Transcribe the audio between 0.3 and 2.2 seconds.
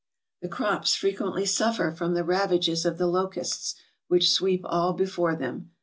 The crops frequently suffer from